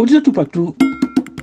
Odite 0.00 0.22
tout 0.24 0.32
patou, 0.32 0.70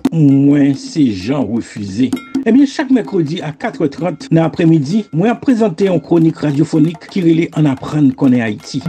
mwen 0.10 0.72
se 0.74 1.04
jan 1.14 1.44
refuze. 1.46 2.08
Ebyen, 2.42 2.66
chak 2.66 2.90
mekrodi 2.90 3.38
a 3.46 3.52
4.30 3.54 4.32
nan 4.32 4.48
apremidi, 4.48 5.04
mwen 5.14 5.30
ap 5.30 5.44
prezante 5.44 5.86
yon 5.86 6.00
kronik 6.02 6.40
radyofonik 6.42 7.04
ki 7.14 7.22
rele 7.22 7.44
an 7.60 7.68
apren 7.70 8.08
konen 8.18 8.42
Haiti. 8.42 8.80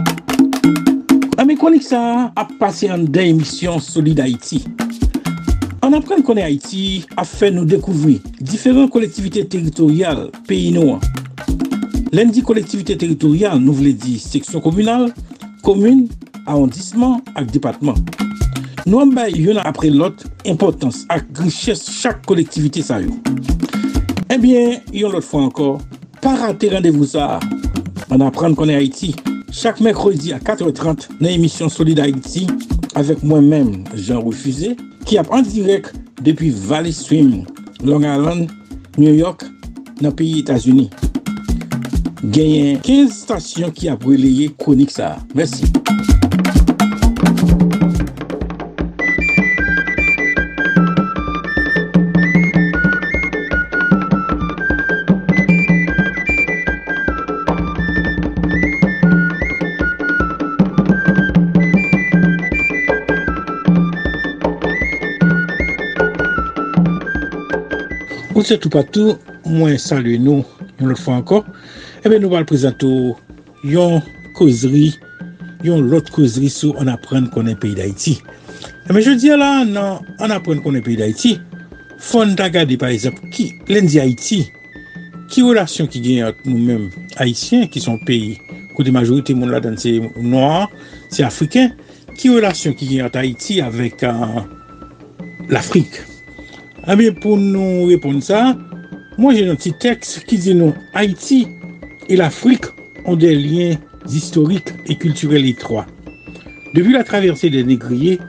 Ame 1.37 1.53
kronik 1.59 1.85
sa 1.85 1.99
ap 2.33 2.55
pase 2.57 2.89
an 2.89 3.03
den 3.05 3.35
emisyon 3.35 3.77
Solid 3.85 4.23
Haiti. 4.23 4.63
An 5.85 5.93
apren 5.99 6.25
konen 6.25 6.47
Haiti 6.47 7.03
ap 7.13 7.29
fe 7.29 7.51
nou 7.53 7.69
dekouvri 7.69 8.15
diferent 8.41 8.89
kolektivite 8.89 9.43
teritorial 9.53 10.31
peyi 10.49 10.71
nou 10.73 10.95
an. 10.95 11.05
Lendi 12.09 12.41
kolektivite 12.41 12.97
teritorial 12.97 13.61
nou 13.61 13.77
vle 13.77 13.93
di 13.93 14.17
seksyon 14.17 14.65
komunal, 14.65 15.11
komune, 15.61 16.09
arrondissement 16.47 17.21
ak 17.37 17.53
departement. 17.53 18.01
Nou 18.85 19.01
an 19.03 19.11
bay 19.13 19.33
yon 19.35 19.59
apre 19.61 19.89
lot 19.91 20.21
impotans 20.47 21.03
ak 21.11 21.27
riches 21.41 21.81
chak 21.99 22.21
kolektivite 22.29 22.83
sa 22.85 22.99
yo. 23.03 23.15
Eh 24.29 24.37
Ebyen, 24.37 24.77
yon 24.95 25.11
lot 25.15 25.25
fwa 25.25 25.47
ankor, 25.47 25.79
pa 26.23 26.35
rate 26.39 26.69
randevou 26.71 27.07
sa. 27.09 27.39
An 28.13 28.23
apren 28.25 28.55
konen 28.57 28.77
Haiti, 28.77 29.11
chak 29.51 29.81
mekrodi 29.83 30.33
a 30.35 30.39
4.30 30.39 31.09
nan 31.19 31.31
emisyon 31.33 31.71
Solid 31.73 31.99
Haiti 32.03 32.45
avek 32.99 33.23
mwen 33.25 33.49
men 33.49 33.73
Jean 33.95 34.23
Refusé 34.25 34.75
ki 35.09 35.19
ap 35.21 35.33
an 35.35 35.45
direk 35.47 35.91
depi 36.23 36.51
Valley 36.69 36.93
Stream, 36.95 37.45
Long 37.83 38.05
Island, 38.05 38.53
New 38.97 39.13
York, 39.13 39.47
nan 39.99 40.15
piyi 40.15 40.43
Etasuni. 40.43 40.89
Genyen 42.29 42.79
15 42.85 43.13
stasyon 43.15 43.75
ki 43.75 43.91
ap 43.91 44.07
releye 44.07 44.51
konik 44.61 44.93
sa. 44.93 45.17
Mersi. 45.35 45.78
Ou 68.39 68.43
se 68.47 68.55
tou 68.55 68.71
patou, 68.71 69.17
mwen 69.43 69.73
salye 69.83 70.15
nou 70.15 70.45
yon 70.79 70.87
lot 70.93 70.99
fwa 71.01 71.17
anko. 71.19 71.41
Ebe 72.07 72.21
nou 72.21 72.31
wal 72.31 72.45
prezento 72.47 72.87
yon 73.67 73.97
kozri, 74.37 74.93
yon 75.67 75.89
lot 75.91 76.07
kozri 76.15 76.47
sou 76.47 76.71
an 76.79 76.87
apren 76.87 77.25
konen 77.33 77.57
peyi 77.59 77.75
d'Haïti. 77.75 78.13
Ebe 78.87 79.03
je 79.03 79.17
diya 79.19 79.35
la, 79.35 79.49
nan 79.67 80.07
an 80.23 80.31
apren 80.31 80.63
konen 80.63 80.85
peyi 80.85 80.95
d'Haïti, 81.01 81.33
fon 81.99 82.31
ta 82.39 82.47
gade 82.53 82.79
par 82.79 82.95
exemple 82.95 83.27
ki 83.35 83.49
len 83.67 83.91
di 83.91 83.99
Haïti, 83.99 84.45
ki 85.27 85.43
relasyon 85.43 85.91
ki 85.91 85.99
gen 86.05 86.29
ak 86.29 86.39
nou 86.47 86.63
menm 86.63 86.87
Haïtien 87.19 87.67
ki 87.67 87.83
son 87.83 87.99
peyi, 88.07 88.37
kote 88.77 88.93
majorite 88.95 89.35
moun 89.35 89.51
la 89.51 89.59
dan 89.65 89.75
se 89.75 89.97
noa, 90.15 90.69
se 91.11 91.27
Afriken, 91.27 91.75
ki 92.15 92.31
relasyon 92.37 92.79
ki 92.79 92.87
gen 92.93 93.09
ak 93.11 93.19
Haïti 93.19 93.59
avèk 93.67 94.07
uh, 94.07 94.47
l'Afrique. 95.51 96.08
Bien, 96.95 97.13
pour 97.13 97.37
nous 97.37 97.85
répondre 97.85 98.23
ça, 98.23 98.57
moi 99.17 99.33
j'ai 99.33 99.47
un 99.47 99.55
petit 99.55 99.73
texte 99.73 100.23
qui 100.25 100.37
dit 100.37 100.55
non, 100.55 100.73
Haïti 100.93 101.47
et 102.07 102.15
l'Afrique 102.15 102.65
ont 103.05 103.15
des 103.15 103.35
liens 103.35 103.75
historiques 104.07 104.73
et 104.87 104.95
culturels 104.95 105.45
étroits. 105.45 105.85
Depuis 106.73 106.93
la 106.93 107.03
traversée 107.03 107.49
des 107.49 107.63
négriers, 107.63 108.19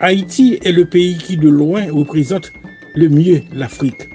Haïti 0.00 0.58
est 0.64 0.72
le 0.72 0.86
pays 0.86 1.16
qui 1.18 1.36
de 1.36 1.48
loin 1.48 1.84
représente 1.90 2.52
le 2.94 3.08
mieux 3.08 3.42
l'Afrique. 3.52 4.08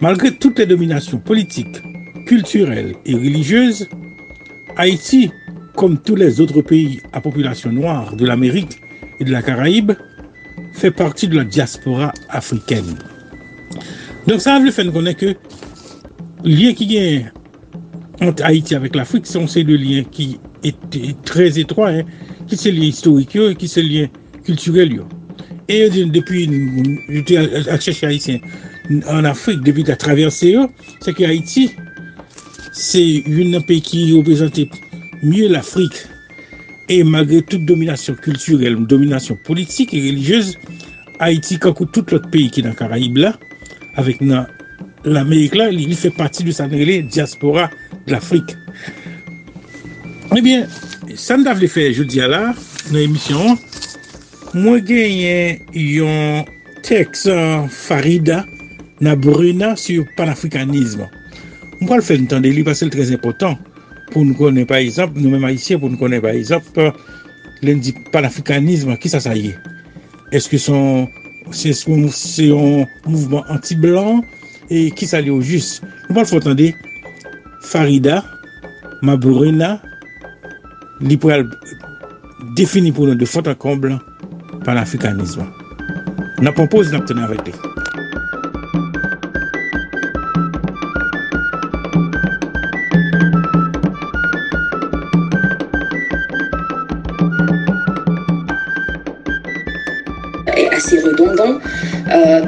Malgré 0.00 0.30
toutes 0.30 0.58
les 0.58 0.66
dominations 0.66 1.18
politiques, 1.18 1.82
culturelles 2.26 2.94
et 3.06 3.14
religieuses, 3.14 3.88
Haïti, 4.76 5.30
comme 5.76 5.98
tous 5.98 6.14
les 6.14 6.40
autres 6.40 6.60
pays 6.62 7.00
à 7.12 7.20
population 7.20 7.72
noire 7.72 8.16
de 8.16 8.26
l'Amérique 8.26 8.80
et 9.18 9.24
de 9.24 9.32
la 9.32 9.42
Caraïbe, 9.42 9.92
fait 10.78 10.90
partie 10.92 11.26
de 11.28 11.36
la 11.36 11.44
diaspora 11.44 12.12
africaine. 12.30 12.96
Donc 14.26 14.40
ça 14.40 14.58
veut 14.60 14.70
faire 14.70 14.90
connaître 14.92 15.20
que 15.20 15.34
le 16.44 16.54
lien 16.54 16.72
qui 16.72 16.96
est 16.96 17.26
entre 18.20 18.44
Haïti 18.44 18.74
avec 18.74 18.94
l'Afrique 18.94 19.26
sont 19.26 19.46
ces 19.46 19.64
deux 19.64 19.76
liens 19.76 20.04
qui 20.04 20.38
étaient 20.62 21.14
très 21.24 21.58
étroits, 21.58 21.90
hein, 21.90 22.02
qui 22.46 22.56
sont 22.56 22.70
liens 22.70 22.84
historiques 22.84 23.36
et 23.36 23.54
qui 23.56 23.68
sont 23.68 23.80
liens 23.80 24.08
culturels. 24.44 25.00
Et 25.68 25.90
depuis, 25.90 26.48
j'étais 27.08 27.36
chercher 27.80 28.06
Haïtien 28.06 28.38
en 29.08 29.24
Afrique, 29.24 29.60
depuis 29.62 29.82
la 29.82 29.96
traversée, 29.96 30.56
c'est 31.00 31.12
que 31.12 31.24
Haïti, 31.24 31.72
c'est 32.72 33.22
un 33.26 33.60
pays 33.60 33.82
qui 33.82 34.16
représente 34.16 34.58
mieux 35.22 35.48
l'Afrique 35.48 36.06
Et 36.90 37.04
malgré 37.04 37.42
toute 37.42 37.64
domination 37.66 38.14
culturelle, 38.14 38.76
domination 38.86 39.36
politique 39.36 39.92
et 39.92 40.00
religieuse, 40.00 40.58
Haïti, 41.18 41.58
comme 41.58 41.74
tout 41.74 42.04
l'autre 42.10 42.30
pays 42.30 42.50
qui 42.50 42.60
est 42.60 42.62
dans 42.62 42.70
le 42.70 42.74
Caraïbe 42.74 43.18
là, 43.18 43.38
avec 43.96 44.18
l'Amérique 45.04 45.54
là, 45.54 45.70
il 45.70 45.94
fait 45.94 46.10
partie 46.10 46.44
de 46.44 46.50
sa 46.50 46.66
diaspora 46.66 47.70
de 48.06 48.12
l'Afrique. 48.12 48.56
Eh 50.36 50.40
bien, 50.40 50.66
ça 51.14 51.36
ne 51.36 51.60
le 51.60 51.66
faire, 51.66 51.92
je 51.92 52.02
dis 52.04 52.20
à 52.20 52.28
là, 52.28 52.54
dans 52.90 52.98
l'émission, 52.98 53.58
moi 54.54 54.80
gagné 54.80 55.60
un 55.76 56.44
texte 56.82 57.30
Farida 57.68 58.46
Nabruna 59.00 59.76
sur 59.76 60.04
panafricanisme. 60.16 61.06
On 61.80 61.86
va 61.86 61.96
le 61.96 62.02
faire 62.02 62.20
entendre, 62.20 62.48
parce 62.64 62.80
que 62.80 62.86
c'est 62.86 62.90
très 62.90 63.12
important. 63.12 63.58
pou 64.12 64.24
nou 64.24 64.36
konen 64.38 64.66
par 64.68 64.82
exemple, 64.82 65.20
nou 65.20 65.32
men 65.32 65.42
maïsien 65.42 65.80
pou 65.80 65.90
nou 65.90 66.00
konen 66.00 66.22
par 66.24 66.36
exemple, 66.36 66.90
lèn 67.64 67.80
di 67.82 67.94
panafrikanisme, 68.14 68.96
ki 69.00 69.12
sa 69.12 69.20
sa 69.24 69.34
ye? 69.36 69.54
Eske 70.34 70.60
son, 70.60 71.06
se 71.52 72.48
yon 72.48 72.84
mouvment 73.06 73.48
anti-blanc, 73.54 74.24
e 74.68 74.88
ki 74.96 75.08
sa 75.08 75.22
li 75.24 75.32
ou 75.32 75.44
jus? 75.44 75.78
Nou 76.08 76.20
pal 76.20 76.28
fote 76.30 76.52
ande, 76.52 76.72
Farida, 77.68 78.22
Mabourena, 79.02 79.76
li 81.04 81.16
pou 81.20 81.34
al 81.34 81.46
defini 82.58 82.92
pou 82.94 83.06
nou 83.08 83.18
de 83.18 83.28
fote 83.28 83.52
akomb 83.52 83.86
panafrikanisme. 84.66 85.46
Nan 86.38 86.54
pon 86.54 86.70
pose 86.70 86.94
nan 86.94 87.04
ptene 87.06 87.26
avète. 87.26 87.77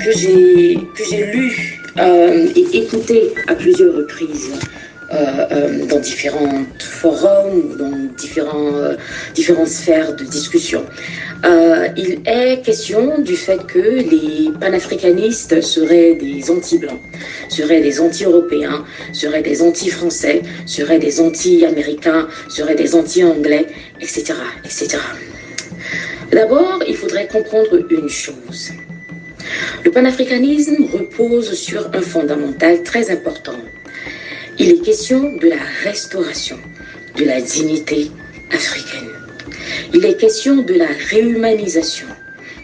Que 0.04 0.12
j'ai 0.12 1.24
lu 1.32 1.80
euh, 1.98 2.48
et 2.56 2.78
écouté 2.78 3.32
à 3.46 3.54
plusieurs 3.54 3.94
reprises. 3.94 4.50
Euh, 5.12 5.86
dans 5.86 5.98
différents 5.98 6.64
forums, 6.78 7.76
dans 7.76 7.90
différents, 8.16 8.94
différentes 9.34 9.66
sphères 9.66 10.14
de 10.14 10.22
discussion. 10.22 10.84
il 11.96 12.20
est 12.26 12.64
question 12.64 13.20
du 13.20 13.34
fait 13.34 13.60
que 13.66 13.80
les 13.80 14.52
panafricanistes 14.60 15.60
seraient 15.62 16.14
des 16.14 16.48
anti-blancs, 16.48 17.00
seraient 17.48 17.80
des 17.80 18.00
anti-européens, 18.00 18.84
seraient 19.12 19.42
des 19.42 19.62
anti-français, 19.62 20.42
seraient 20.64 21.00
des 21.00 21.20
anti-américains, 21.20 22.28
seraient 22.48 22.76
des 22.76 22.94
anti-anglais, 22.94 23.66
etc., 24.00 24.34
etc. 24.64 24.98
D'abord, 26.30 26.78
il 26.86 26.96
faudrait 26.96 27.26
comprendre 27.26 27.84
une 27.90 28.08
chose. 28.08 28.70
Le 29.84 29.90
panafricanisme 29.90 30.84
repose 30.92 31.52
sur 31.54 31.88
un 31.94 32.02
fondamental 32.02 32.82
très 32.82 33.10
important. 33.10 33.58
Il 34.58 34.70
est 34.70 34.82
question 34.82 35.36
de 35.36 35.48
la 35.48 35.62
restauration 35.84 36.58
de 37.16 37.24
la 37.24 37.40
dignité 37.40 38.10
africaine. 38.52 39.10
Il 39.94 40.04
est 40.04 40.16
question 40.16 40.62
de 40.62 40.74
la 40.74 40.88
réhumanisation 41.10 42.06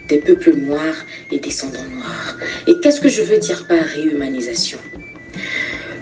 des 0.07 0.17
peuples 0.17 0.53
noirs 0.55 1.05
et 1.31 1.39
descendants 1.39 1.89
noirs. 1.91 2.37
Et 2.67 2.79
qu'est-ce 2.79 3.01
que 3.01 3.09
je 3.09 3.21
veux 3.21 3.39
dire 3.39 3.65
par 3.67 3.83
réhumanisation? 3.83 4.79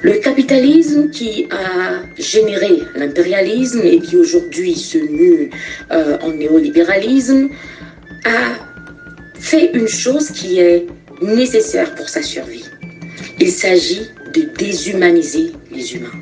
Le 0.02 0.14
capitalisme 0.20 1.10
qui 1.10 1.48
a 1.50 2.04
généré 2.20 2.84
l'impérialisme 2.96 3.82
et 3.84 4.00
qui 4.00 4.18
aujourd'hui 4.18 4.76
se 4.76 5.00
mue 5.00 5.50
euh, 5.92 6.18
en 6.22 6.32
néolibéralisme 6.32 7.50
a 8.26 8.75
fait 9.46 9.70
une 9.74 9.88
chose 9.88 10.32
qui 10.32 10.60
est 10.60 10.88
nécessaire 11.22 11.94
pour 11.94 12.10
sa 12.10 12.24
survie. 12.24 12.66
Il 13.40 13.52
s'agit 13.52 14.08
de 14.34 14.42
déshumaniser 14.58 15.52
les 15.72 15.96
humains. 15.96 16.20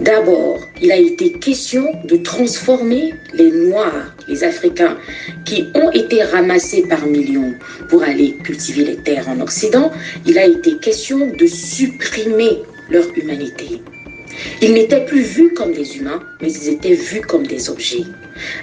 D'abord, 0.00 0.58
il 0.80 0.90
a 0.90 0.96
été 0.96 1.32
question 1.32 1.84
de 2.04 2.16
transformer 2.16 3.12
les 3.34 3.50
Noirs, 3.50 4.16
les 4.28 4.44
Africains, 4.44 4.96
qui 5.44 5.68
ont 5.74 5.90
été 5.90 6.22
ramassés 6.22 6.82
par 6.88 7.06
millions 7.06 7.52
pour 7.90 8.02
aller 8.02 8.34
cultiver 8.42 8.84
les 8.84 8.96
terres 8.96 9.28
en 9.28 9.38
Occident, 9.40 9.92
il 10.26 10.38
a 10.38 10.46
été 10.46 10.78
question 10.78 11.18
de 11.38 11.46
supprimer 11.46 12.62
leur 12.88 13.06
humanité. 13.14 13.82
Ils 14.62 14.72
n'étaient 14.72 15.04
plus 15.04 15.22
vus 15.22 15.52
comme 15.52 15.72
des 15.72 15.98
humains, 15.98 16.20
mais 16.40 16.50
ils 16.50 16.70
étaient 16.70 16.94
vus 16.94 17.20
comme 17.20 17.46
des 17.46 17.68
objets. 17.68 18.04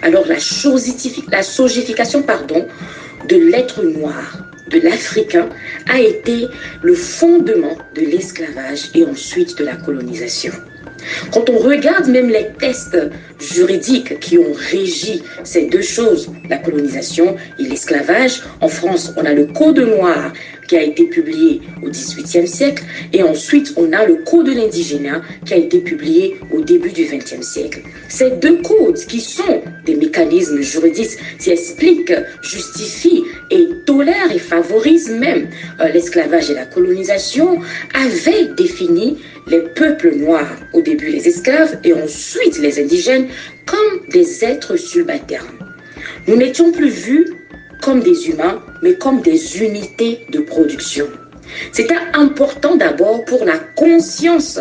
Alors 0.02 0.26
la, 0.28 0.36
la 0.36 2.24
pardon, 2.24 2.68
de 3.30 3.38
l'être 3.38 3.84
noir, 3.84 4.44
de 4.70 4.80
l'Africain, 4.80 5.50
a 5.88 6.00
été 6.00 6.48
le 6.82 6.96
fondement 6.96 7.78
de 7.96 8.02
l'esclavage 8.02 8.90
et 8.96 9.06
ensuite 9.06 9.58
de 9.58 9.64
la 9.64 9.76
colonisation. 9.76 10.54
Quand 11.32 11.50
on 11.50 11.58
regarde 11.58 12.08
même 12.08 12.30
les 12.30 12.48
tests 12.60 12.98
juridiques 13.40 14.20
qui 14.20 14.38
ont 14.38 14.54
régi 14.72 15.22
ces 15.44 15.64
deux 15.64 15.82
choses, 15.82 16.30
la 16.50 16.58
colonisation 16.58 17.36
et 17.58 17.64
l'esclavage, 17.64 18.42
en 18.62 18.68
France, 18.68 19.14
on 19.18 19.26
a 19.26 19.34
le 19.34 19.46
Code 19.46 19.80
noir 19.80 20.34
qui 20.68 20.78
a 20.78 20.84
été 20.84 21.06
publié 21.06 21.62
au 21.84 21.90
XVIIIe 21.90 22.48
siècle, 22.48 22.84
et 23.12 23.24
ensuite 23.24 23.74
on 23.76 23.92
a 23.92 24.06
le 24.06 24.18
Code 24.18 24.46
de 24.46 24.54
l'indigénat 24.54 25.22
qui 25.46 25.54
a 25.54 25.58
été 25.58 25.80
publié 25.80 26.40
au 26.54 26.62
début 26.62 26.92
du 26.92 27.06
XXe 27.06 27.42
siècle. 27.42 27.82
Ces 28.08 28.32
deux 28.32 28.62
codes 28.62 28.98
qui 29.08 29.20
sont 29.20 29.62
des 29.86 29.96
mécanismes 29.96 30.62
juridiques 30.62 31.18
qui 31.40 31.50
expliquent, 31.52 32.14
justifient 32.42 33.24
et 33.52 33.68
tolèrent 33.86 34.32
et 34.34 34.40
favorisent 34.40 35.12
même 35.12 35.48
euh, 35.80 35.90
l'esclavage 35.90 36.52
et 36.52 36.54
la 36.54 36.66
colonisation 36.66 37.60
avaient 37.94 38.54
défini 38.56 39.18
les 39.48 39.62
peuples 39.62 40.16
noirs, 40.16 40.56
au 40.74 40.82
début 40.90 41.10
les 41.10 41.28
esclaves 41.28 41.78
et 41.84 41.94
ensuite 41.94 42.58
les 42.60 42.80
indigènes, 42.80 43.28
comme 43.66 44.08
des 44.10 44.44
êtres 44.44 44.76
subalternes. 44.76 45.60
Nous 46.28 46.36
n'étions 46.36 46.72
plus 46.72 46.90
vus 46.90 47.28
comme 47.84 48.02
des 48.02 48.28
humains, 48.30 48.62
mais 48.82 48.96
comme 48.96 49.22
des 49.22 49.62
unités 49.62 50.26
de 50.32 50.40
production. 50.40 51.08
C'était 51.72 52.04
important 52.14 52.76
d'abord 52.76 53.24
pour 53.26 53.46
la 53.46 53.58
conscience 53.76 54.60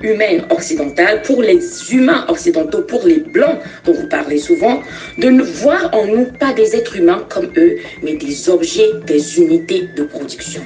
humaine 0.00 0.44
occidentale, 0.50 1.22
pour 1.22 1.42
les 1.42 1.60
humains 1.92 2.24
occidentaux, 2.28 2.82
pour 2.82 3.04
les 3.04 3.20
blancs 3.20 3.58
dont 3.84 3.92
vous 3.92 4.08
parlez 4.08 4.38
souvent, 4.38 4.80
de 5.18 5.28
ne 5.28 5.42
voir 5.42 5.90
en 5.92 6.06
nous 6.06 6.26
pas 6.38 6.52
des 6.52 6.76
êtres 6.76 6.96
humains 6.96 7.24
comme 7.28 7.50
eux, 7.56 7.76
mais 8.02 8.14
des 8.14 8.48
objets, 8.48 8.90
des 9.06 9.38
unités 9.38 9.88
de 9.96 10.04
production. 10.04 10.62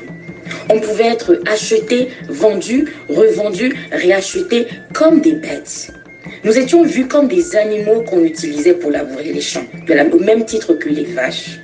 On 0.70 0.80
pouvait 0.80 1.06
être 1.06 1.40
acheté, 1.50 2.08
vendu, 2.28 2.92
revendu, 3.08 3.74
réacheté 3.90 4.66
comme 4.92 5.20
des 5.20 5.32
bêtes. 5.32 5.90
Nous 6.44 6.58
étions 6.58 6.84
vus 6.84 7.08
comme 7.08 7.26
des 7.26 7.56
animaux 7.56 8.02
qu'on 8.02 8.22
utilisait 8.22 8.74
pour 8.74 8.90
labourer 8.90 9.32
les 9.32 9.40
champs, 9.40 9.64
au 10.12 10.18
même 10.18 10.44
titre 10.44 10.74
que 10.74 10.88
les 10.88 11.04
vaches. 11.04 11.60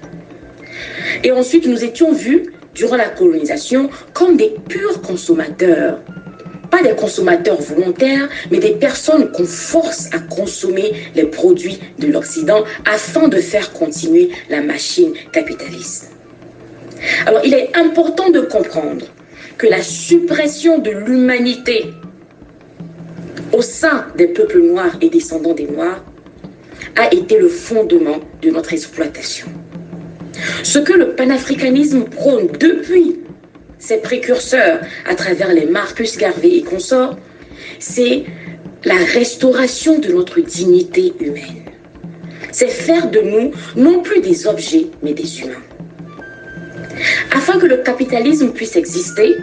Et 1.23 1.33
ensuite, 1.33 1.67
nous 1.67 1.85
étions 1.85 2.13
vus, 2.13 2.45
durant 2.75 2.97
la 2.97 3.09
colonisation, 3.09 3.91
comme 4.15 4.37
des 4.37 4.55
purs 4.69 5.01
consommateurs. 5.03 6.01
Pas 6.71 6.83
des 6.83 6.95
consommateurs 6.95 7.61
volontaires, 7.61 8.29
mais 8.51 8.59
des 8.59 8.73
personnes 8.73 9.31
qu'on 9.31 9.45
force 9.45 10.09
à 10.13 10.19
consommer 10.19 10.93
les 11.15 11.27
produits 11.27 11.79
de 11.99 12.09
l'Occident 12.09 12.65
afin 12.85 13.29
de 13.29 13.37
faire 13.37 13.73
continuer 13.73 14.31
la 14.49 14.61
machine 14.61 15.13
capitaliste. 15.31 16.11
Alors, 17.27 17.41
il 17.45 17.55
est 17.55 17.77
important 17.77 18.31
de 18.31 18.41
comprendre 18.41 19.07
que 19.59 19.67
la 19.67 19.83
suppression 19.83 20.79
de 20.79 20.91
l'humanité 20.91 21.93
au 23.53 23.63
sein 23.63 24.07
des 24.17 24.29
peuples 24.29 24.61
noirs 24.61 24.97
et 25.01 25.09
descendants 25.09 25.55
des 25.55 25.67
Noirs 25.67 26.03
a 26.97 27.13
été 27.13 27.39
le 27.39 27.49
fondement 27.49 28.21
de 28.43 28.51
notre 28.51 28.73
exploitation. 28.73 29.47
Ce 30.63 30.79
que 30.79 30.93
le 30.93 31.15
panafricanisme 31.15 32.05
prône 32.05 32.49
depuis 32.59 33.21
ses 33.79 33.99
précurseurs 33.99 34.81
à 35.09 35.15
travers 35.15 35.53
les 35.53 35.67
Marcus 35.67 36.17
Garvey 36.17 36.57
et 36.57 36.63
consorts, 36.63 37.17
c'est 37.79 38.25
la 38.85 38.97
restauration 38.97 39.99
de 39.99 40.13
notre 40.13 40.41
dignité 40.41 41.13
humaine. 41.21 41.65
C'est 42.51 42.69
faire 42.69 43.11
de 43.11 43.21
nous 43.21 43.53
non 43.77 44.01
plus 44.03 44.21
des 44.21 44.47
objets, 44.47 44.87
mais 45.03 45.13
des 45.13 45.41
humains. 45.41 45.63
Afin 47.35 47.59
que 47.59 47.67
le 47.67 47.79
capitalisme 47.79 48.51
puisse 48.53 48.77
exister, 48.77 49.37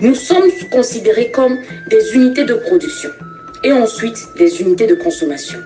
nous 0.00 0.14
sommes 0.14 0.50
considérés 0.70 1.30
comme 1.30 1.58
des 1.88 2.14
unités 2.14 2.44
de 2.44 2.54
production 2.54 3.10
et 3.64 3.72
ensuite 3.72 4.18
des 4.36 4.60
unités 4.60 4.86
de 4.86 4.94
consommation. 4.94 5.58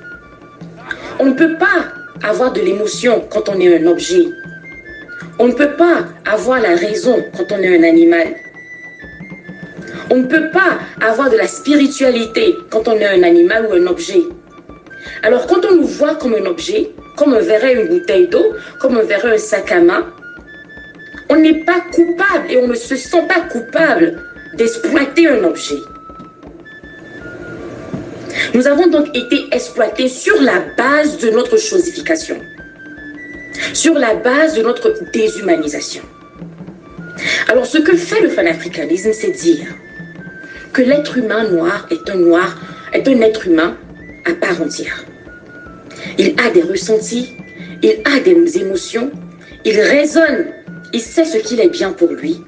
On 1.19 1.27
ne 1.27 1.33
peut 1.33 1.57
pas 1.59 1.93
avoir 2.23 2.53
de 2.53 2.61
l'émotion 2.61 3.25
quand 3.31 3.49
on 3.49 3.59
est 3.61 3.83
un 3.83 3.87
objet. 3.87 4.25
On 5.39 5.49
ne 5.49 5.53
peut 5.53 5.73
pas 5.77 6.07
avoir 6.27 6.61
la 6.61 6.77
raison 6.77 7.25
quand 7.37 7.51
on 7.53 7.59
est 7.59 7.77
un 7.77 7.83
animal. 7.83 8.29
On 10.11 10.17
ne 10.17 10.27
peut 10.27 10.51
pas 10.51 10.79
avoir 11.01 11.31
de 11.31 11.37
la 11.37 11.47
spiritualité 11.47 12.55
quand 12.71 12.89
on 12.89 12.97
est 12.97 13.07
un 13.07 13.23
animal 13.23 13.67
ou 13.67 13.75
un 13.75 13.87
objet. 13.87 14.23
Alors 15.23 15.47
quand 15.47 15.65
on 15.65 15.77
nous 15.77 15.87
voit 15.87 16.15
comme 16.15 16.35
un 16.35 16.47
objet, 16.47 16.91
comme 17.17 17.35
on 17.35 17.41
verrait 17.41 17.75
une 17.75 17.89
bouteille 17.89 18.29
d'eau, 18.29 18.55
comme 18.81 18.97
on 18.97 19.05
verrait 19.05 19.35
un 19.35 19.39
sac 19.39 19.73
à 19.73 19.81
main, 19.81 20.07
on 21.31 21.37
n'est 21.37 21.65
pas 21.65 21.81
coupable 21.93 22.51
et 22.51 22.57
on 22.57 22.67
ne 22.67 22.75
se 22.75 22.97
sent 22.97 23.23
pas 23.29 23.41
coupable 23.43 24.21
d'exploiter 24.55 25.29
un 25.29 25.45
objet. 25.45 25.79
Nous 28.53 28.67
avons 28.67 28.89
donc 28.89 29.17
été 29.17 29.47
exploités 29.53 30.09
sur 30.09 30.41
la 30.43 30.61
base 30.77 31.19
de 31.19 31.31
notre 31.31 31.57
chosification, 31.57 32.37
sur 33.73 33.95
la 33.95 34.15
base 34.15 34.57
de 34.57 34.63
notre 34.63 34.93
déshumanisation. 35.13 36.03
Alors 37.49 37.67
ce 37.67 37.79
que 37.79 37.97
fait 37.97 38.21
le 38.21 38.29
panafricanisme, 38.29 39.13
c'est 39.13 39.31
dire 39.31 39.69
que 40.73 40.83
l'être 40.83 41.17
humain 41.17 41.49
noir 41.49 41.87
est 41.91 42.11
un 42.11 42.17
noir, 42.17 42.59
est 42.93 43.07
un 43.07 43.21
être 43.21 43.47
humain 43.47 43.77
à 44.27 44.35
part 44.35 44.61
entière. 44.61 45.05
Il 46.19 46.35
a 46.45 46.51
des 46.51 46.63
ressentis, 46.63 47.37
il 47.83 48.01
a 48.05 48.19
des 48.21 48.59
émotions, 48.59 49.11
il 49.65 49.79
raisonne, 49.81 50.47
il 50.93 51.01
sait 51.01 51.25
ce 51.25 51.39
qu'il 51.39 51.61
est 51.61 51.69
bien 51.69 51.93
pour 51.93 52.13
lui. 52.13 52.41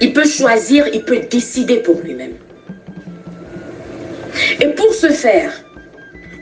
Il 0.00 0.12
peut 0.12 0.26
choisir, 0.26 0.86
il 0.92 1.04
peut 1.04 1.20
décider 1.30 1.78
pour 1.78 2.00
lui-même. 2.00 2.34
Et 4.60 4.68
pour 4.68 4.92
ce 4.94 5.08
faire, 5.08 5.52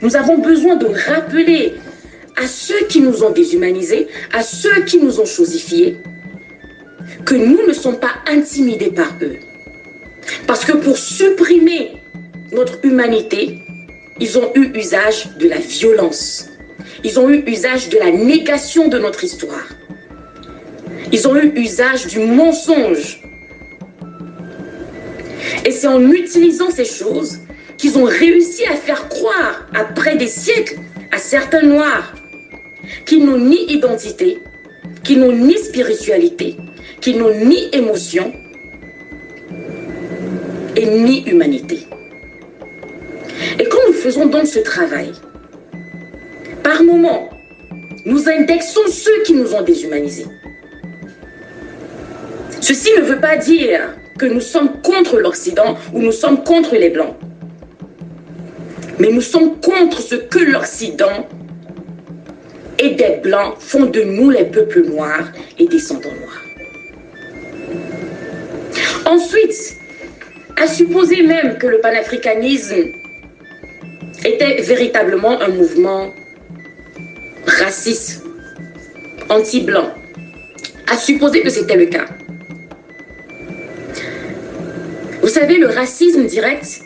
nous 0.01 0.15
avons 0.15 0.37
besoin 0.37 0.75
de 0.77 0.87
rappeler 0.87 1.73
à 2.37 2.47
ceux 2.47 2.85
qui 2.87 3.01
nous 3.01 3.23
ont 3.23 3.31
déshumanisés, 3.31 4.07
à 4.33 4.41
ceux 4.41 4.83
qui 4.85 4.97
nous 4.97 5.19
ont 5.19 5.25
chosifiés, 5.25 5.97
que 7.25 7.35
nous 7.35 7.67
ne 7.67 7.73
sommes 7.73 7.99
pas 7.99 8.15
intimidés 8.27 8.91
par 8.91 9.13
eux. 9.21 9.37
Parce 10.47 10.65
que 10.65 10.73
pour 10.73 10.97
supprimer 10.97 12.01
notre 12.51 12.83
humanité, 12.83 13.59
ils 14.19 14.37
ont 14.37 14.51
eu 14.55 14.71
usage 14.75 15.29
de 15.37 15.47
la 15.47 15.57
violence. 15.57 16.47
Ils 17.03 17.19
ont 17.19 17.29
eu 17.29 17.43
usage 17.47 17.89
de 17.89 17.97
la 17.97 18.11
négation 18.11 18.87
de 18.87 18.97
notre 18.97 19.23
histoire. 19.23 19.67
Ils 21.11 21.27
ont 21.27 21.35
eu 21.35 21.51
usage 21.55 22.07
du 22.07 22.19
mensonge. 22.19 23.21
Et 25.65 25.71
c'est 25.71 25.87
en 25.87 26.09
utilisant 26.11 26.69
ces 26.69 26.85
choses 26.85 27.39
qu'ils 27.77 27.97
ont 27.97 28.05
réussi 28.05 28.65
à 28.65 28.75
faire 28.75 29.09
croire, 29.09 29.67
après 29.73 30.15
des 30.15 30.27
siècles, 30.27 30.77
à 31.11 31.17
certains 31.17 31.63
Noirs, 31.63 32.13
qu'ils 33.05 33.25
n'ont 33.25 33.37
ni 33.37 33.71
identité, 33.71 34.39
qu'ils 35.03 35.19
n'ont 35.19 35.31
ni 35.31 35.57
spiritualité, 35.57 36.55
qu'ils 37.01 37.17
n'ont 37.17 37.33
ni 37.45 37.69
émotion 37.73 38.31
et 40.75 40.85
ni 40.85 41.23
humanité. 41.27 41.79
Et 43.59 43.65
quand 43.65 43.79
nous 43.87 43.93
faisons 43.93 44.27
donc 44.27 44.47
ce 44.47 44.59
travail, 44.59 45.11
par 46.63 46.83
moments, 46.83 47.29
nous 48.05 48.29
indexons 48.29 48.87
ceux 48.89 49.23
qui 49.25 49.33
nous 49.33 49.53
ont 49.53 49.63
déshumanisés. 49.63 50.27
Ceci 52.61 52.89
ne 52.95 53.01
veut 53.01 53.19
pas 53.19 53.37
dire 53.37 53.95
que 54.19 54.27
nous 54.27 54.39
sommes 54.39 54.81
contre 54.83 55.17
l'Occident 55.17 55.75
ou 55.93 55.99
nous 55.99 56.11
sommes 56.11 56.43
contre 56.43 56.75
les 56.75 56.91
Blancs. 56.91 57.15
Mais 58.99 59.11
nous 59.11 59.21
sommes 59.21 59.59
contre 59.59 59.99
ce 59.99 60.13
que 60.13 60.37
l'Occident 60.37 61.27
et 62.77 62.91
des 62.91 63.19
Blancs 63.23 63.55
font 63.57 63.85
de 63.85 64.01
nous 64.01 64.29
les 64.29 64.45
peuples 64.45 64.83
noirs 64.85 65.31
et 65.57 65.67
descendants 65.67 66.09
noirs. 66.09 66.41
Ensuite, 69.07 69.75
à 70.55 70.67
supposer 70.67 71.23
même 71.23 71.57
que 71.57 71.65
le 71.65 71.79
panafricanisme 71.79 72.75
était 74.23 74.61
véritablement 74.61 75.41
un 75.41 75.49
mouvement 75.49 76.13
raciste, 77.47 78.23
anti-blanc, 79.29 79.89
à 80.87 80.97
supposer 80.97 81.41
que 81.41 81.49
c'était 81.49 81.77
le 81.77 81.87
cas. 81.87 82.05
Savez, 85.41 85.57
le 85.57 85.69
racisme 85.69 86.25
direct, 86.25 86.81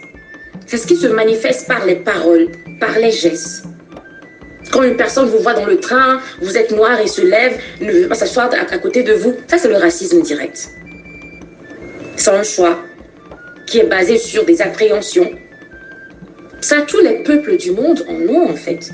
C'est 0.65 0.77
ce 0.77 0.87
qui 0.87 0.95
se 0.95 1.07
manifeste 1.07 1.67
par 1.67 1.85
les 1.85 1.95
paroles, 1.95 2.47
par 2.79 2.97
les 2.97 3.11
gestes. 3.11 3.65
Quand 4.71 4.81
une 4.81 4.95
personne 4.95 5.27
vous 5.27 5.39
voit 5.39 5.53
dans 5.53 5.65
le 5.65 5.77
train, 5.77 6.21
vous 6.41 6.57
êtes 6.57 6.71
noir 6.71 6.99
et 7.01 7.07
se 7.07 7.21
lève, 7.21 7.59
ne 7.81 7.91
veut 7.91 8.07
pas 8.07 8.15
s'asseoir 8.15 8.49
à 8.53 8.77
côté 8.77 9.03
de 9.03 9.13
vous, 9.13 9.33
ça 9.47 9.57
c'est 9.57 9.67
le 9.67 9.75
racisme 9.75 10.21
direct. 10.21 10.69
C'est 12.15 12.31
un 12.31 12.43
choix 12.43 12.79
qui 13.67 13.79
est 13.79 13.89
basé 13.97 14.17
sur 14.17 14.45
des 14.45 14.61
appréhensions. 14.61 15.31
Ça, 16.61 16.77
tous 16.81 17.01
les 17.01 17.23
peuples 17.23 17.57
du 17.57 17.71
monde 17.71 18.05
en 18.07 18.33
ont 18.33 18.49
en 18.49 18.55
fait. 18.55 18.89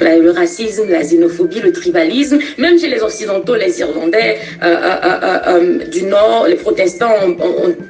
Le 0.00 0.30
racisme, 0.30 0.88
la 0.88 1.02
xénophobie, 1.02 1.60
le 1.60 1.72
tribalisme, 1.72 2.38
même 2.56 2.78
chez 2.78 2.88
les 2.88 3.02
Occidentaux, 3.02 3.54
les 3.54 3.80
Irlandais 3.80 4.38
euh, 4.62 4.66
euh, 4.66 5.38
euh, 5.46 5.84
du 5.86 6.04
Nord, 6.04 6.46
les 6.48 6.56
protestants 6.56 7.12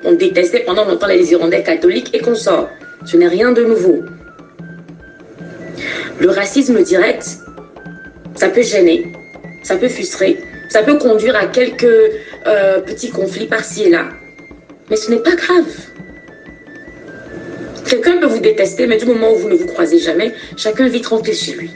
ont, 0.05 0.12
détesté 0.12 0.61
pendant 0.61 0.85
longtemps 0.85 1.07
les 1.07 1.31
Irlandais 1.31 1.62
catholiques 1.62 2.11
et 2.12 2.19
consorts. 2.19 2.69
Ce 3.07 3.17
n'est 3.17 3.29
rien 3.29 3.52
de 3.52 3.62
nouveau. 3.62 4.00
Le 6.19 6.29
racisme 6.31 6.83
direct, 6.83 7.38
ça 8.35 8.49
peut 8.49 8.62
gêner, 8.62 9.07
ça 9.62 9.76
peut 9.76 9.88
frustrer, 9.88 10.38
ça 10.69 10.83
peut 10.83 10.99
conduire 10.99 11.37
à 11.37 11.47
quelques 11.47 12.12
petits 12.87 13.11
conflits 13.11 13.47
par-ci 13.47 13.85
et 13.85 13.90
là. 13.90 14.09
Mais 14.90 14.97
ce 14.97 15.11
n'est 15.11 15.21
pas 15.21 15.37
grave. 15.37 15.64
Quelqu'un 17.88 18.19
peut 18.19 18.26
vous 18.26 18.40
détester, 18.40 18.87
mais 18.87 18.99
du 18.99 19.07
moment 19.07 19.33
où 19.33 19.37
vous 19.37 19.49
ne 19.49 19.55
vous 19.55 19.67
croisez 19.67 19.99
jamais, 19.99 20.33
chacun 20.57 20.88
vit 20.88 21.00
tranquille 21.00 21.35
chez 21.35 21.52
lui. 21.52 21.71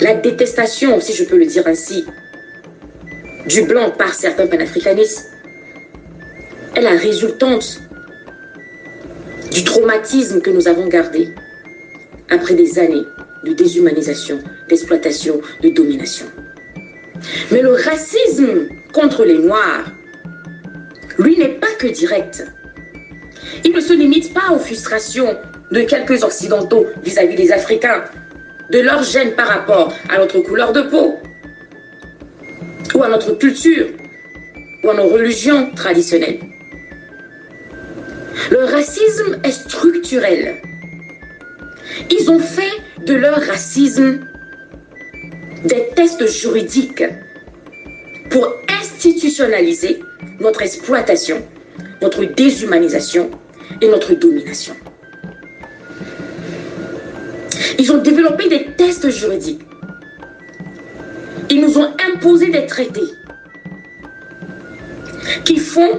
La 0.00 0.14
détestation, 0.14 0.98
si 0.98 1.12
je 1.12 1.24
peux 1.24 1.36
le 1.36 1.44
dire 1.44 1.66
ainsi, 1.66 2.06
du 3.46 3.62
blanc 3.62 3.90
par 3.90 4.14
certains 4.14 4.46
panafricanistes 4.46 5.30
est 6.74 6.80
la 6.80 6.96
résultante 6.96 7.80
du 9.52 9.62
traumatisme 9.62 10.40
que 10.40 10.48
nous 10.48 10.68
avons 10.68 10.86
gardé 10.86 11.28
après 12.30 12.54
des 12.54 12.78
années 12.78 13.04
de 13.44 13.52
déshumanisation, 13.52 14.38
d'exploitation, 14.68 15.40
de 15.62 15.68
domination. 15.68 16.26
Mais 17.50 17.60
le 17.60 17.72
racisme 17.72 18.68
contre 18.94 19.24
les 19.24 19.38
Noirs 19.38 19.84
lui 21.18 21.36
n'est 21.36 21.58
pas 21.58 21.74
que 21.78 21.88
direct. 21.88 22.46
Il 23.64 23.72
ne 23.74 23.80
se 23.80 23.92
limite 23.92 24.32
pas 24.32 24.52
aux 24.54 24.58
frustrations 24.58 25.36
de 25.70 25.82
quelques 25.82 26.22
Occidentaux 26.22 26.86
vis-à-vis 27.02 27.36
des 27.36 27.52
Africains, 27.52 28.04
de 28.70 28.78
leur 28.78 29.02
gêne 29.02 29.32
par 29.32 29.48
rapport 29.48 29.92
à 30.08 30.18
notre 30.18 30.40
couleur 30.40 30.72
de 30.72 30.82
peau, 30.82 31.18
ou 32.94 33.02
à 33.02 33.08
notre 33.08 33.32
culture, 33.32 33.86
ou 34.84 34.90
à 34.90 34.94
nos 34.94 35.08
religions 35.08 35.70
traditionnelles. 35.74 36.40
Le 38.50 38.64
racisme 38.64 39.38
est 39.44 39.52
structurel. 39.52 40.56
Ils 42.10 42.30
ont 42.30 42.38
fait 42.38 43.04
de 43.04 43.14
leur 43.14 43.40
racisme 43.40 44.20
des 45.64 45.88
tests 45.94 46.26
juridiques 46.26 47.04
pour 48.30 48.54
institutionnaliser 48.80 50.00
notre 50.40 50.62
exploitation, 50.62 51.42
notre 52.00 52.24
déshumanisation 52.24 53.30
et 53.80 53.88
notre 53.88 54.14
domination. 54.14 54.74
Ils 57.80 57.90
ont 57.90 58.02
développé 58.02 58.46
des 58.50 58.66
tests 58.76 59.08
juridiques. 59.08 59.62
Ils 61.48 61.62
nous 61.62 61.78
ont 61.78 61.90
imposé 62.12 62.50
des 62.50 62.66
traités 62.66 63.10
qui 65.46 65.56
font 65.56 65.98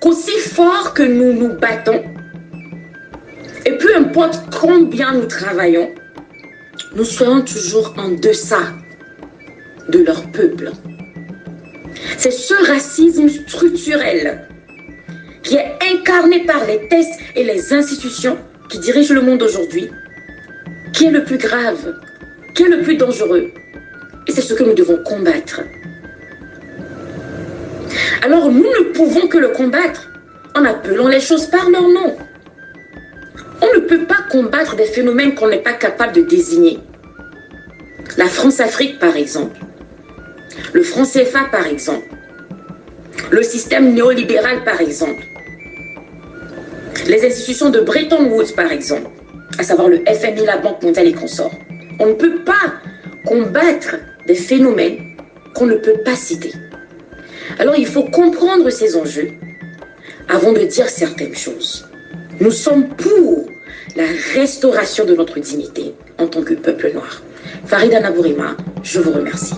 qu'aussi 0.00 0.38
fort 0.38 0.94
que 0.94 1.02
nous 1.02 1.34
nous 1.34 1.52
battons, 1.58 2.02
et 3.66 3.72
peu 3.72 3.94
importe 3.94 4.40
combien 4.58 5.12
nous 5.12 5.26
travaillons, 5.26 5.90
nous 6.96 7.04
serons 7.04 7.42
toujours 7.42 7.92
en 7.98 8.12
deçà 8.12 8.62
de 9.90 9.98
leur 9.98 10.22
peuple. 10.32 10.70
C'est 12.16 12.30
ce 12.30 12.54
racisme 12.72 13.28
structurel 13.28 14.48
qui 15.42 15.56
est 15.56 15.72
incarné 15.92 16.46
par 16.46 16.64
les 16.64 16.88
tests 16.88 17.20
et 17.36 17.44
les 17.44 17.70
institutions 17.74 18.38
qui 18.70 18.78
dirigent 18.78 19.12
le 19.12 19.20
monde 19.20 19.42
aujourd'hui, 19.42 19.90
qui 21.00 21.06
est 21.06 21.10
le 21.10 21.24
plus 21.24 21.38
grave, 21.38 21.94
qui 22.54 22.64
est 22.64 22.68
le 22.68 22.82
plus 22.82 22.98
dangereux? 22.98 23.50
Et 24.26 24.32
c'est 24.32 24.42
ce 24.42 24.52
que 24.52 24.62
nous 24.62 24.74
devons 24.74 25.02
combattre. 25.02 25.62
Alors 28.22 28.50
nous 28.50 28.68
ne 28.78 28.92
pouvons 28.92 29.26
que 29.26 29.38
le 29.38 29.48
combattre 29.48 30.10
en 30.54 30.62
appelant 30.66 31.08
les 31.08 31.20
choses 31.20 31.46
par 31.46 31.70
leur 31.70 31.88
nom. 31.88 32.18
On 33.62 33.74
ne 33.76 33.80
peut 33.86 34.04
pas 34.04 34.18
combattre 34.30 34.76
des 34.76 34.84
phénomènes 34.84 35.34
qu'on 35.34 35.48
n'est 35.48 35.62
pas 35.62 35.72
capable 35.72 36.12
de 36.12 36.20
désigner. 36.20 36.78
La 38.18 38.26
France-Afrique, 38.26 38.98
par 38.98 39.16
exemple. 39.16 39.58
Le 40.74 40.82
franc 40.82 41.04
CFA, 41.04 41.44
par 41.50 41.66
exemple. 41.66 42.08
Le 43.30 43.42
système 43.42 43.94
néolibéral, 43.94 44.64
par 44.64 44.82
exemple. 44.82 45.22
Les 47.06 47.24
institutions 47.24 47.70
de 47.70 47.80
Bretton 47.80 48.26
Woods, 48.26 48.52
par 48.54 48.70
exemple. 48.70 49.08
À 49.58 49.62
savoir 49.62 49.88
le 49.88 49.98
FMI, 50.06 50.46
la 50.46 50.58
Banque 50.58 50.82
mondiale 50.82 51.08
et 51.08 51.12
consorts. 51.12 51.54
On 51.98 52.06
ne 52.06 52.12
peut 52.14 52.42
pas 52.44 52.74
combattre 53.26 53.96
des 54.26 54.34
phénomènes 54.34 55.16
qu'on 55.54 55.66
ne 55.66 55.76
peut 55.76 55.98
pas 56.04 56.16
citer. 56.16 56.52
Alors 57.58 57.76
il 57.76 57.86
faut 57.86 58.04
comprendre 58.04 58.70
ces 58.70 58.96
enjeux 58.96 59.30
avant 60.28 60.52
de 60.52 60.60
dire 60.60 60.88
certaines 60.88 61.34
choses. 61.34 61.88
Nous 62.40 62.50
sommes 62.50 62.88
pour 62.88 63.46
la 63.96 64.04
restauration 64.34 65.04
de 65.04 65.14
notre 65.14 65.38
dignité 65.40 65.94
en 66.18 66.26
tant 66.26 66.42
que 66.42 66.54
peuple 66.54 66.92
noir. 66.94 67.22
Farida 67.66 68.00
Nabourima, 68.00 68.56
je 68.82 69.00
vous 69.00 69.12
remercie. 69.12 69.54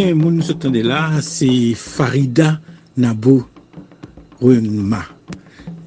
Ebyen, 0.00 0.16
moun 0.16 0.38
nou 0.38 0.46
sotande 0.46 0.80
la, 0.80 1.18
se 1.20 1.74
Farida 1.76 2.54
Nabo 2.96 3.34
Renma. 4.40 5.02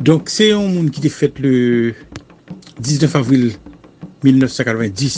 Donk, 0.06 0.30
se 0.30 0.52
yon 0.52 0.68
moun 0.70 0.92
ki 0.94 1.02
te 1.02 1.10
fet 1.10 1.40
le 1.42 1.96
19 2.78 3.16
avril 3.18 3.48
1990 4.22 5.16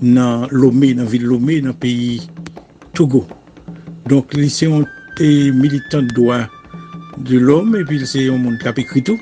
nan 0.00 0.46
Lomé, 0.48 0.94
nan 0.96 1.10
vil 1.12 1.26
Lomé, 1.28 1.58
nan 1.60 1.76
peyi 1.76 2.22
Togo. 2.96 3.26
Donk, 4.08 4.32
li 4.32 4.48
se 4.48 4.64
yon 4.64 4.88
te 5.18 5.28
militant 5.52 6.08
doa 6.16 6.46
de 7.18 7.36
l'om, 7.36 7.76
epi 7.76 8.00
se 8.08 8.24
yon 8.30 8.40
moun 8.46 8.56
kap 8.64 8.80
ekrito. 8.80 9.18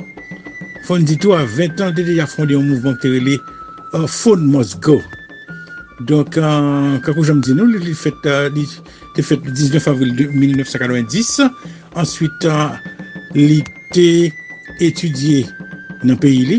Fon 0.87 1.03
dito 1.03 1.35
a 1.35 1.43
20 1.43 1.83
an, 1.89 1.99
te 1.99 2.07
deja 2.07 2.31
fonde 2.31 2.55
yon 2.55 2.71
mouvment 2.71 3.03
terele 3.03 3.41
uh, 3.41 4.07
Phone 4.07 4.47
Must 4.55 4.79
Go. 4.87 5.01
Donk, 6.05 6.37
kakou 7.01 7.25
jom 7.25 7.41
di 7.41 7.55
nou, 7.57 7.65
li 7.71 7.95
fèt 7.97 8.27
19 9.17 9.89
avril 9.89 10.13
1990. 10.35 11.45
Answit, 11.97 12.45
li 13.37 13.61
te 13.95 14.09
etudye 14.85 15.45
nan 16.05 16.19
peyi 16.21 16.43
li. 16.51 16.59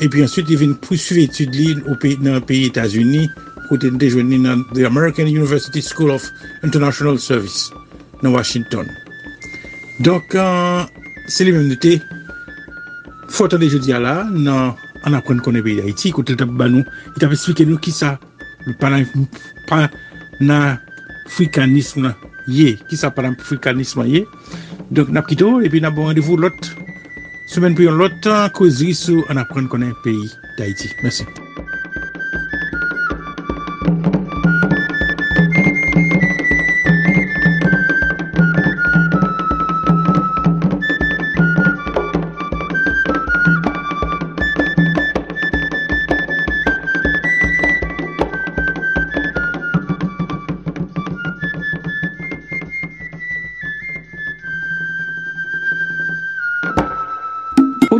E 0.00 0.08
pi 0.10 0.24
answit, 0.24 0.48
li 0.50 0.58
ven 0.58 0.74
pousuive 0.82 1.28
etudye 1.28 1.76
nan 2.24 2.40
peyi 2.48 2.70
Etasuni, 2.70 3.28
kote 3.68 3.92
de 4.00 4.08
jweni 4.10 4.40
nan 4.42 4.64
The 4.72 4.86
American 4.88 5.28
University 5.30 5.82
School 5.84 6.10
of 6.16 6.26
International 6.64 7.20
Service 7.22 7.70
nan 8.24 8.34
Washington. 8.34 8.88
Donk, 10.02 10.34
se 11.30 11.46
li 11.46 11.54
men 11.54 11.68
nete, 11.70 12.00
fote 13.30 13.60
de 13.60 13.68
jodi 13.70 13.94
ala, 13.94 14.24
nan 14.32 14.74
an 15.06 15.14
apren 15.16 15.38
konen 15.44 15.62
peyi 15.62 15.78
da 15.78 15.86
iti, 15.86 16.10
kote 16.10 16.34
l 16.34 16.40
tap 16.40 16.50
banou, 16.58 16.82
il 17.14 17.22
tap 17.22 17.36
esplike 17.36 17.68
nou 17.68 17.78
ki 17.78 17.94
sa 17.94 18.16
ça 18.66 19.90
panafricanisme 20.38 22.14
ye. 22.48 22.78
Qui 22.88 22.96
ça 22.96 23.10
panafricanisme 23.10 24.06
ye? 24.06 24.26
Donc 24.90 25.08
n'a 25.08 25.22
quitté 25.22 25.44
et 25.62 25.68
puis 25.68 25.80
n'a 25.80 25.90
bon 25.90 26.04
rendez-vous 26.04 26.36
l'autre 26.36 26.76
semaine 27.46 27.74
puis 27.74 27.86
l'autre 27.86 28.52
causerie 28.52 28.94
sur 28.94 29.24
on 29.28 29.36
apprend 29.36 29.66
qu'on 29.66 29.82
est 29.82 29.86
un 29.86 29.94
pays 30.04 30.30
d'Haïti. 30.58 30.88
Merci 31.02 31.24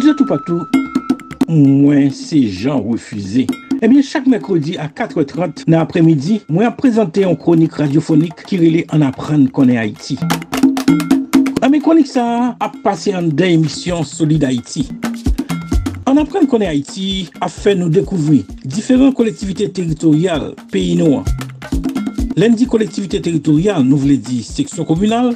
Bodi 0.00 0.16
tout 0.16 0.24
patou, 0.24 0.62
mwen 1.46 2.06
se 2.16 2.38
jan 2.48 2.78
refuze. 2.80 3.42
Ebyen, 3.84 4.00
chak 4.00 4.24
mekrodi 4.32 4.78
a 4.80 4.86
4.30 4.88 5.66
nan 5.68 5.82
apremidi, 5.82 6.38
mwen 6.48 6.70
ap 6.70 6.78
prezante 6.80 7.20
yon 7.20 7.36
kronik 7.36 7.76
radyofonik 7.76 8.40
ki 8.48 8.62
rele 8.62 8.86
an 8.96 9.04
apren 9.04 9.42
konen 9.52 9.76
Haiti. 9.76 10.16
Ame 11.60 11.82
konik 11.84 12.08
sa 12.08 12.24
ap 12.64 12.78
pase 12.80 13.12
an 13.12 13.28
den 13.28 13.58
emisyon 13.58 14.06
Solid 14.08 14.46
Haiti. 14.48 14.86
An 16.08 16.22
apren 16.22 16.48
konen 16.48 16.70
Haiti 16.70 17.28
ap 17.36 17.52
fe 17.52 17.76
nou 17.76 17.92
dekouvri 17.92 18.40
diferent 18.64 19.12
kolektivite 19.18 19.68
teritorial 19.76 20.54
peyi 20.72 20.94
nou 21.02 21.20
an. 21.20 21.28
Len 22.40 22.56
di 22.56 22.64
kolektivite 22.64 23.20
teritorial 23.20 23.84
nou 23.84 24.00
vle 24.00 24.16
di 24.16 24.40
seksyon 24.48 24.88
komunal, 24.88 25.34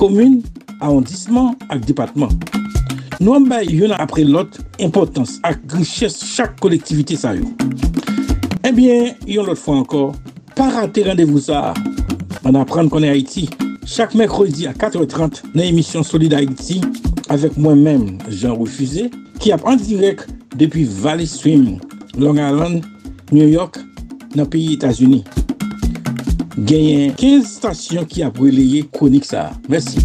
komune, 0.00 0.42
arrondissement 0.80 1.54
ak 1.70 1.86
depatman. 1.86 2.34
Nou 3.20 3.36
an 3.36 3.44
bay 3.44 3.66
yon 3.68 3.92
apre 3.92 4.22
lot 4.24 4.54
impotans 4.80 5.34
ak 5.44 5.58
griches 5.68 6.14
chak 6.24 6.54
kolektivite 6.62 7.18
sa 7.20 7.34
yo. 7.36 7.44
Eh 8.64 8.70
Ebyen, 8.70 9.10
yon 9.28 9.44
lot 9.44 9.60
fwa 9.60 9.82
ankor, 9.82 10.14
pa 10.56 10.70
rate 10.72 11.04
randevou 11.04 11.42
sa. 11.44 11.74
An 12.48 12.56
apren 12.56 12.88
konen 12.88 13.12
Haiti, 13.12 13.44
chak 13.84 14.16
mekrodi 14.16 14.64
a 14.70 14.72
4.30 14.72 15.50
nan 15.52 15.66
emisyon 15.66 16.06
Solid 16.08 16.32
Haiti 16.32 16.78
avek 17.28 17.58
mwen 17.60 17.84
men 17.84 18.06
Jean 18.30 18.56
Refusé 18.56 19.10
ki 19.36 19.52
ap 19.52 19.68
an 19.68 19.76
direk 19.84 20.24
depi 20.56 20.86
Valley 20.88 21.28
Stream, 21.28 21.76
Long 22.16 22.40
Island, 22.40 22.88
New 23.36 23.52
York, 23.52 23.82
nan 24.32 24.48
piyi 24.48 24.78
Etasuni. 24.78 25.20
Genyen 26.56 27.12
15 27.20 27.52
stasyon 27.52 28.08
ki 28.08 28.24
ap 28.24 28.40
releye 28.40 28.86
konik 28.96 29.28
sa. 29.28 29.50
Mersi. 29.68 30.00